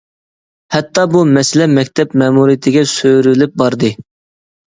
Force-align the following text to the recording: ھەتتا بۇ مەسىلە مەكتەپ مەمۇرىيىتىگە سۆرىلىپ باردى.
ھەتتا 0.75 1.03
بۇ 1.15 1.19
مەسىلە 1.33 1.67
مەكتەپ 1.75 2.15
مەمۇرىيىتىگە 2.21 2.85
سۆرىلىپ 2.93 3.55
باردى. 3.63 3.93